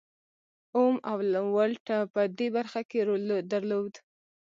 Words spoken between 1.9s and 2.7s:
په دې